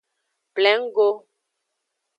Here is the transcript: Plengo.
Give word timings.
Plengo. 0.55 1.07